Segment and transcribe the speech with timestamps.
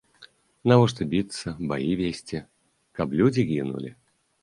[0.71, 2.43] Навошта біцца, баі весці,
[3.01, 3.99] каб людзі гінулі?